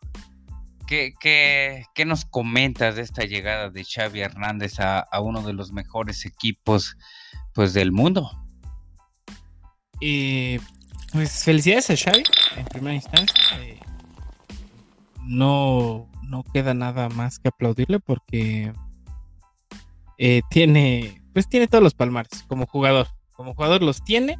[1.19, 6.97] ¿Qué, nos comentas de esta llegada de Xavi Hernández a, uno de los mejores equipos
[7.53, 8.29] pues, del mundo?
[9.99, 12.23] Pues felicidades a Xavi
[12.57, 13.35] en primera instancia.
[13.61, 13.79] Eh,
[15.21, 18.73] no, no queda nada más que aplaudirle porque
[20.17, 23.07] eh, tiene, pues tiene todos los palmares como jugador.
[23.33, 24.37] Como jugador los tiene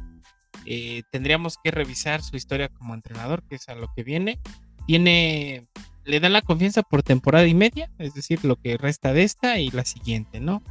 [0.66, 4.40] Eh, tendríamos que revisar su historia como entrenador, que es a lo que viene.
[4.86, 5.66] Tiene,
[6.04, 9.58] le dan la confianza por temporada y media, es decir, lo que resta de esta
[9.58, 10.62] y la siguiente, ¿no?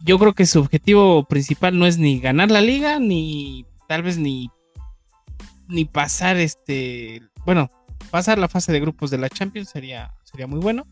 [0.00, 4.18] Yo creo que su objetivo principal no es ni ganar la liga, ni tal vez
[4.18, 4.50] ni,
[5.68, 7.70] ni pasar este, bueno,
[8.10, 10.86] pasar la fase de grupos de la Champions sería, sería muy bueno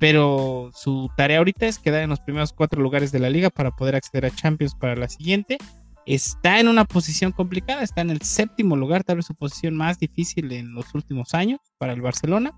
[0.00, 3.70] pero su tarea ahorita es quedar en los primeros cuatro lugares de la liga para
[3.70, 5.58] poder acceder a Champions para la siguiente.
[6.06, 9.98] Está en una posición complicada, está en el séptimo lugar, tal vez su posición más
[9.98, 12.52] difícil en los últimos años para el Barcelona.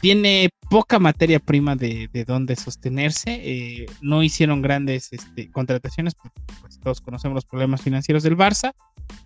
[0.00, 3.40] Tiene poca materia prima de, de donde sostenerse.
[3.42, 8.72] Eh, no hicieron grandes este, contrataciones, porque pues, todos conocemos los problemas financieros del Barça.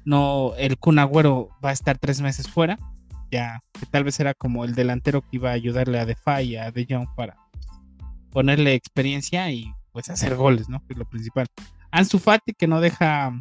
[0.04, 2.78] No, el Kun Agüero va a estar tres meses fuera
[3.30, 6.56] ya, que tal vez era como el delantero que iba a ayudarle a Defy y
[6.56, 7.36] a De Jong para
[8.30, 10.80] ponerle experiencia y pues hacer goles, ¿no?
[10.86, 11.46] Que es lo principal.
[11.90, 13.32] Ansu Fati que no deja,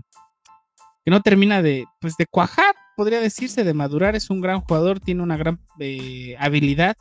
[1.04, 5.00] que no termina de, pues de cuajar, podría decirse, de madurar, es un gran jugador,
[5.00, 6.98] tiene una gran eh, habilidad,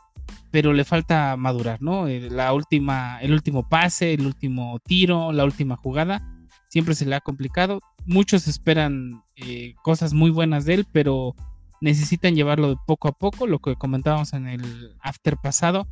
[0.51, 2.07] pero le falta madurar, ¿no?
[2.07, 6.23] Eh, la última, el último pase, el último tiro, la última jugada,
[6.69, 7.81] siempre se le ha complicado.
[8.05, 11.35] Muchos esperan eh, cosas muy buenas de él, pero
[11.81, 15.89] necesitan llevarlo de poco a poco, lo que comentábamos en el after pasado.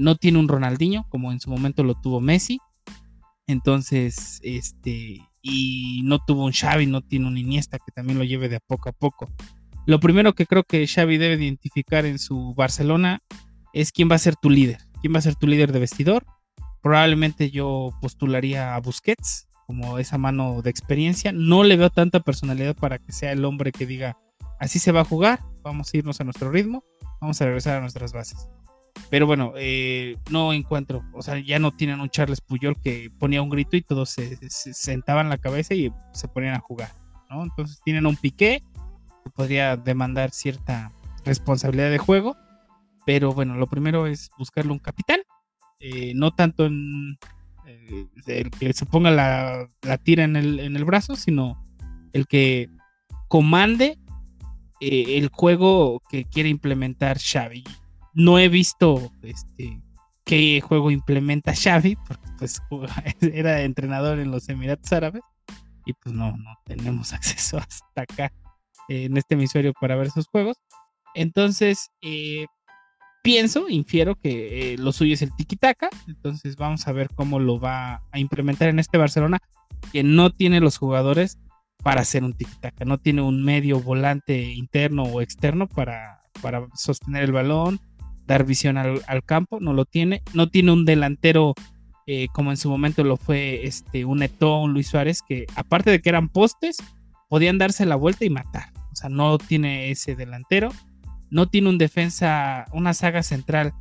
[0.00, 2.60] No tiene un Ronaldinho como en su momento lo tuvo Messi.
[3.48, 8.48] Entonces, este, y no tuvo un Xavi, no tiene un Iniesta que también lo lleve
[8.48, 9.28] de poco a poco.
[9.86, 13.20] Lo primero que creo que Xavi debe identificar en su Barcelona
[13.72, 16.26] es quién va a ser tu líder, quién va a ser tu líder de vestidor.
[16.82, 21.32] Probablemente yo postularía a Busquets como esa mano de experiencia.
[21.32, 24.18] No le veo tanta personalidad para que sea el hombre que diga,
[24.60, 26.84] así se va a jugar, vamos a irnos a nuestro ritmo,
[27.20, 28.48] vamos a regresar a nuestras bases.
[29.10, 33.42] Pero bueno, eh, no encuentro, o sea, ya no tienen un Charles Puyol que ponía
[33.42, 36.90] un grito y todos se, sentaban la cabeza y se ponían a jugar,
[37.30, 37.42] ¿no?
[37.42, 38.62] Entonces tienen un piqué
[39.24, 40.92] que podría demandar cierta
[41.24, 42.36] responsabilidad de juego,
[43.06, 45.20] pero bueno, lo primero es buscarle un capitán,
[45.80, 47.18] eh, no tanto en
[47.66, 49.68] eh, el que se ponga la,
[50.02, 51.62] tira en el, en el brazo, sino
[52.12, 52.68] el que
[53.28, 53.98] comande
[54.80, 57.64] eh, el juego que quiere implementar Xavi.
[58.18, 59.80] No he visto este,
[60.24, 62.60] qué juego implementa Xavi, porque pues
[63.20, 65.22] era entrenador en los Emiratos Árabes
[65.86, 68.32] y pues no, no tenemos acceso hasta acá
[68.88, 70.56] en este hemisferio para ver esos juegos.
[71.14, 72.46] Entonces, eh,
[73.22, 75.88] pienso, infiero que eh, lo suyo es el tiki-taka.
[76.08, 79.38] Entonces, vamos a ver cómo lo va a implementar en este Barcelona,
[79.92, 81.38] que no tiene los jugadores
[81.84, 82.84] para hacer un tic-tac.
[82.84, 87.78] No tiene un medio volante interno o externo para, para sostener el balón,
[88.28, 89.58] dar visión al, campo.
[89.58, 90.22] No lo tiene.
[90.34, 91.54] No tiene un delantero
[92.06, 95.90] eh, como en su momento lo fue este, un Eto, un Luis Suárez, que aparte
[95.90, 96.76] de que eran postes,
[97.28, 98.72] podían darse la vuelta y matar.
[98.92, 100.70] O sea, no tiene ese delantero.
[101.30, 103.72] No tiene un defensa, una saga central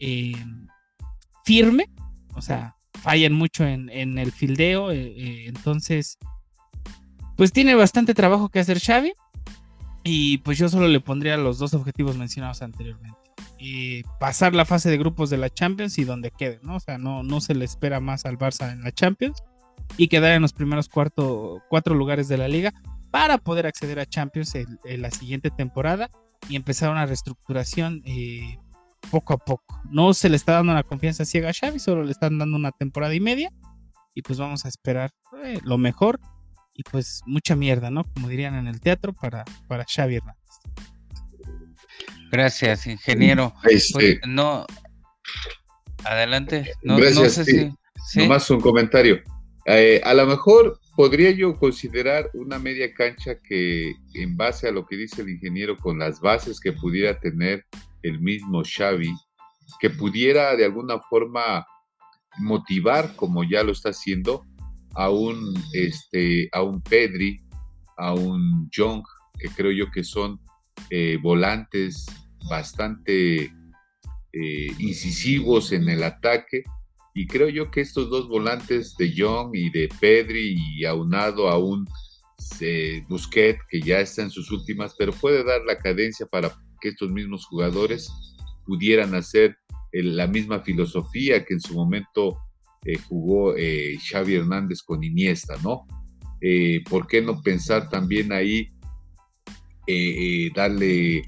[0.00, 0.32] eh,
[1.44, 1.88] firme.
[2.34, 4.90] O sea, fallan mucho en, el fildeo.
[4.92, 6.18] Eh, entonces,
[7.36, 9.12] pues tiene bastante trabajo que hacer Xavi.
[10.04, 13.29] Y pues yo solo le pondría los dos objetivos mencionados anteriormente.
[13.60, 16.76] Y pasar la fase de grupos de la Champions y donde quede, ¿no?
[16.76, 19.42] O sea, no, no se le espera más al Barça en la Champions.
[19.96, 22.72] Y quedar en los primeros cuatro lugares de la liga
[23.10, 26.10] para poder acceder a Champions en, la siguiente temporada
[26.48, 28.58] y empezar una reestructuración eh,
[29.10, 29.80] poco a poco.
[29.90, 32.72] No se le está dando una confianza ciega a Xavi, solo le están dando una
[32.72, 33.52] temporada y media.
[34.14, 35.10] Y pues vamos a esperar
[35.44, 36.20] eh, lo mejor
[36.74, 38.04] y pues mucha mierda, ¿no?
[38.04, 40.40] Como dirían en el teatro para, para Xavi Hernández.
[42.30, 43.52] Gracias, ingeniero.
[43.62, 43.92] Pues,
[44.26, 44.66] no,
[46.04, 46.72] adelante.
[46.82, 49.20] No, Gracias, no sé si, Nomás un comentario.
[49.66, 54.86] Eh, a lo mejor podría yo considerar una media cancha que en base a lo
[54.86, 57.64] que dice el ingeniero con las bases que pudiera tener
[58.02, 59.12] el mismo Xavi,
[59.80, 61.66] que pudiera de alguna forma
[62.38, 64.46] motivar como ya lo está haciendo
[64.94, 67.40] a un, este, a un Pedri,
[67.96, 69.02] a un Young,
[69.38, 70.40] que creo yo que son
[70.88, 72.06] eh, volantes
[72.48, 73.52] bastante
[74.32, 76.62] eh, incisivos en el ataque.
[77.14, 81.58] Y creo yo que estos dos volantes de Young y de Pedri y aunado a
[81.58, 81.86] un
[82.60, 86.50] eh, Busquet que ya está en sus últimas, pero puede dar la cadencia para
[86.80, 88.10] que estos mismos jugadores
[88.64, 89.56] pudieran hacer
[89.92, 92.38] la misma filosofía que en su momento
[92.84, 95.86] eh, jugó eh, Xavi Hernández con Iniesta, ¿no?
[96.40, 98.68] Eh, ¿Por qué no pensar también ahí
[100.54, 101.22] darle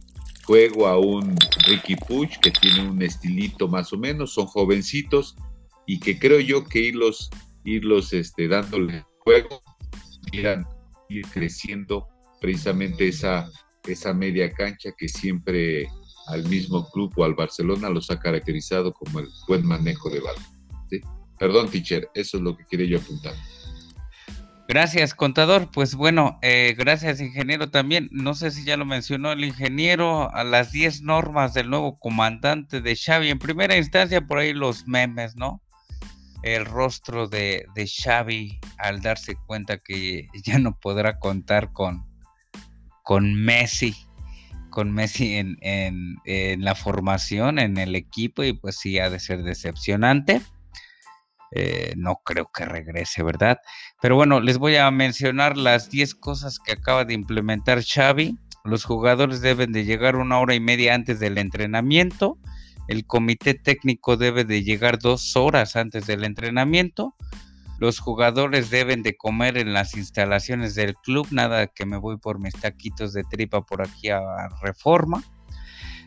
[0.45, 1.37] juego a un
[1.67, 5.37] Ricky Puch que tiene un estilito más o menos, son jovencitos
[5.87, 7.31] y que creo yo que irlos,
[7.65, 9.61] irlos este, dándole juego,
[10.33, 12.09] ir creciendo
[12.41, 13.49] precisamente esa,
[13.85, 15.87] esa media cancha que siempre
[16.29, 20.43] al mismo club o al Barcelona los ha caracterizado como el buen manejo de balón.
[21.39, 23.35] Perdón, teacher, eso es lo que quería yo apuntar.
[24.73, 25.71] Gracias, contador.
[25.71, 28.09] Pues bueno, eh, gracias, ingeniero, también.
[28.11, 32.81] No sé si ya lo mencionó el ingeniero, a las 10 normas del nuevo comandante
[32.81, 33.29] de Xavi.
[33.29, 35.61] En primera instancia, por ahí los memes, ¿no?
[36.43, 42.07] El rostro de, de Xavi al darse cuenta que ya no podrá contar con,
[43.03, 43.95] con Messi,
[44.71, 49.21] con Messi en, en, en la formación, en el equipo, y pues sí ha de
[49.21, 50.41] ser decepcionante.
[51.55, 53.59] Eh, no creo que regrese, ¿verdad?
[54.01, 58.39] Pero bueno, les voy a mencionar las 10 cosas que acaba de implementar Xavi.
[58.65, 62.39] Los jugadores deben de llegar una hora y media antes del entrenamiento.
[62.89, 67.15] El comité técnico debe de llegar dos horas antes del entrenamiento.
[67.79, 72.39] Los jugadores deben de comer en las instalaciones del club, nada que me voy por
[72.39, 74.21] mis taquitos de tripa por aquí a
[74.63, 75.23] Reforma.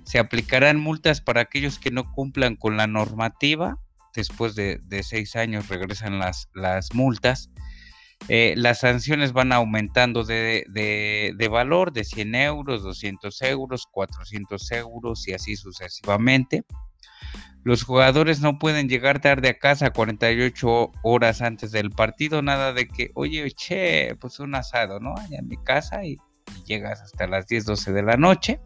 [0.05, 3.77] Se aplicarán multas para aquellos que no cumplan con la normativa
[4.15, 6.47] después de, seis años regresan las,
[6.93, 7.49] multas.
[8.29, 15.33] Eh, las sanciones van aumentando de, valor de 100 euros, 200 euros, 400 euros y
[15.33, 16.63] así sucesivamente.
[17.63, 22.87] Los jugadores no pueden llegar tarde a casa 48 horas antes del partido, nada de
[22.87, 25.15] que, oye, che, pues un asado, ¿no?
[25.17, 28.59] Allá en mi casa y, y llegas hasta las 10, 12 de la noche.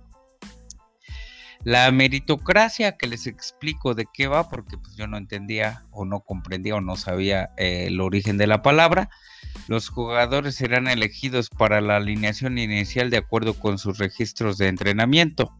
[1.65, 6.21] La meritocracia, que les explico de qué va, porque pues, yo no entendía o no
[6.21, 9.09] comprendía o no sabía eh, el origen de la palabra.
[9.67, 15.53] Los jugadores serán elegidos para la alineación inicial de acuerdo con sus registros de entrenamiento.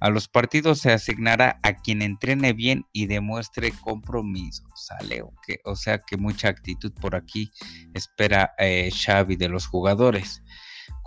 [0.00, 4.64] A los partidos se asignará a quien entrene bien y demuestre compromiso.
[4.74, 5.22] Sale,
[5.64, 7.52] o sea que mucha actitud por aquí
[7.92, 10.42] espera eh, Xavi de los jugadores.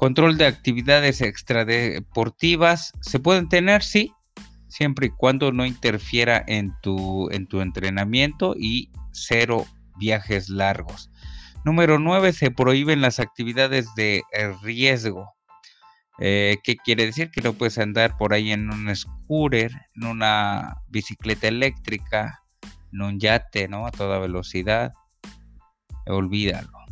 [0.03, 2.91] Control de actividades extradeportivas.
[2.99, 3.83] ¿Se pueden tener?
[3.83, 4.11] Sí.
[4.67, 11.09] Siempre y cuando no interfiera en tu, en tu entrenamiento y cero viajes largos.
[11.63, 12.33] Número 9.
[12.33, 15.31] Se prohíben las actividades de eh, riesgo.
[16.19, 17.31] Eh, ¿Qué quiere decir?
[17.31, 22.41] Que no puedes andar por ahí en un scooter, en una bicicleta eléctrica,
[22.91, 23.87] en un yate, ¿no?
[23.87, 24.91] A toda velocidad.
[26.07, 26.82] Olvídalo.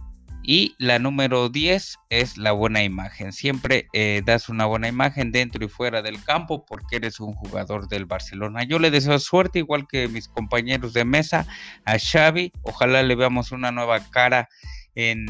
[0.43, 3.31] Y la número 10 es la buena imagen.
[3.31, 7.87] Siempre eh, das una buena imagen dentro y fuera del campo porque eres un jugador
[7.87, 8.63] del Barcelona.
[8.63, 11.45] Yo le deseo suerte, igual que mis compañeros de mesa,
[11.85, 12.51] a Xavi.
[12.63, 14.49] Ojalá le veamos una nueva cara
[14.95, 15.27] en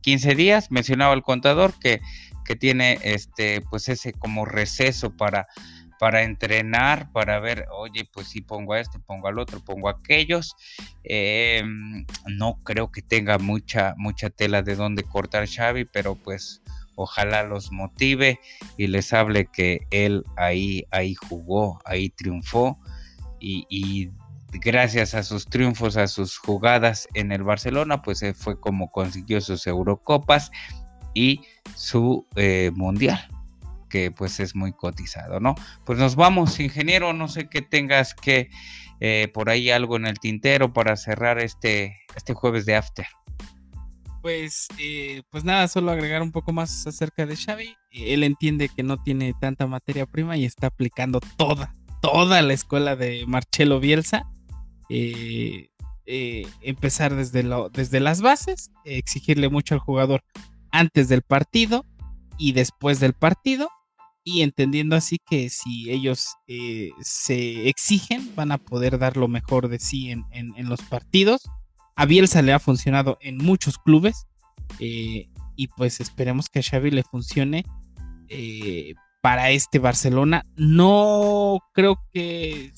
[0.00, 0.70] 15 días.
[0.72, 2.00] Mencionaba el contador que,
[2.44, 5.46] que tiene este, pues ese como receso para
[5.98, 9.92] para entrenar, para ver, oye, pues si pongo a este, pongo al otro, pongo a
[9.92, 10.56] aquellos.
[11.04, 16.62] Em, no creo que tenga mucha, mucha tela de dónde cortar Xavi, pero pues
[16.94, 18.40] ojalá los motive
[18.76, 22.78] y les hable que él ahí, ahí jugó, ahí triunfó
[23.40, 24.10] y, y
[24.50, 29.66] gracias a sus triunfos, a sus jugadas en el Barcelona, pues fue como consiguió sus
[29.66, 30.50] Eurocopas
[31.14, 31.40] y
[31.74, 33.28] su eh, Mundial
[33.88, 35.54] que pues es muy cotizado, ¿no?
[35.84, 38.50] Pues nos vamos, ingeniero, no sé qué tengas que
[39.00, 43.06] eh, por ahí algo en el tintero para cerrar este, este jueves de After.
[44.22, 47.76] Pues, eh, pues nada, solo agregar un poco más acerca de Xavi.
[47.92, 51.72] Él entiende que no tiene tanta materia prima y está aplicando toda,
[52.02, 54.24] toda la escuela de Marcelo Bielsa.
[54.90, 55.68] Eh,
[56.62, 60.24] empezar desde, lo, desde las bases, exigirle mucho al jugador
[60.70, 61.84] antes del partido
[62.38, 63.68] y después del partido
[64.24, 69.68] y entendiendo así que si ellos eh, se exigen van a poder dar lo mejor
[69.68, 70.24] de sí en,
[70.68, 71.42] los partidos.
[71.96, 74.26] A Bielsa le ha funcionado en muchos clubes
[74.78, 77.64] eh, y pues esperemos que a Xavi le funcione
[78.28, 80.44] eh, para este Barcelona.
[80.56, 82.72] No creo que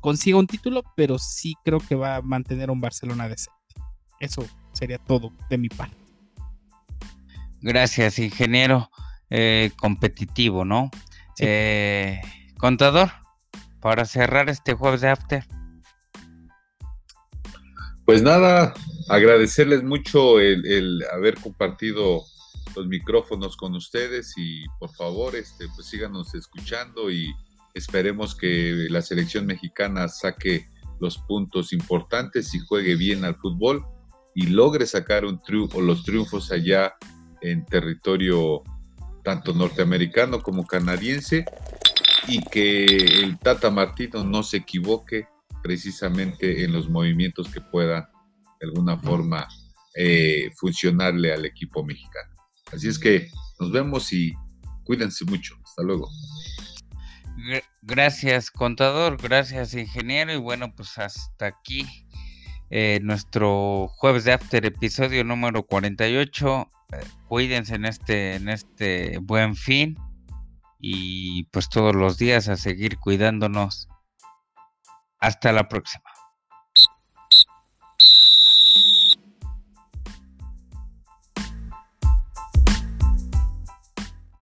[0.00, 3.52] consiga un título, pero sí creo que va a mantener un Barcelona decente.
[4.20, 5.96] Eso sería todo de mi parte.
[7.60, 8.90] Gracias, ingeniero.
[9.36, 10.92] Eh, competitivo, ¿no?
[11.40, 12.20] Eh,
[12.56, 13.10] contador,
[13.80, 15.44] para cerrar este jueves de After.
[18.04, 18.74] Pues nada,
[19.08, 22.22] agradecerles mucho el, haber compartido
[22.76, 27.34] los micrófonos con ustedes y por favor, este, pues síganos escuchando y
[27.74, 30.68] esperemos que la selección mexicana saque
[31.00, 33.84] los puntos importantes y juegue bien al fútbol
[34.36, 36.94] y logre sacar un triunfo, los triunfos allá
[37.40, 38.62] en territorio
[39.24, 41.44] tanto norteamericano como canadiense,
[42.28, 45.26] y que el Tata Martino no se equivoque
[45.62, 48.10] precisamente en los movimientos que pueda
[48.60, 49.48] de alguna forma
[49.94, 52.34] eh, funcionarle al equipo mexicano.
[52.72, 54.32] Así es que nos vemos y
[54.84, 55.54] cuídense mucho.
[55.64, 56.08] Hasta luego.
[57.82, 59.18] Gracias, contador.
[59.20, 60.32] Gracias, ingeniero.
[60.32, 61.86] Y bueno, pues hasta aquí
[62.70, 66.68] eh, nuestro jueves de After, episodio número 48.
[66.92, 66.96] Eh,
[67.28, 69.96] cuídense en este, en este buen fin.
[70.80, 73.88] Y pues todos los días a seguir cuidándonos.
[75.18, 76.13] Hasta la próxima.